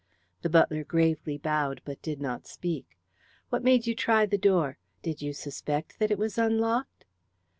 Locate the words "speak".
2.47-2.97